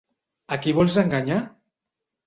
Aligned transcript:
A 0.55 0.59
qui 0.63 0.73
vols 0.79 0.99
enganyar? 1.05 1.41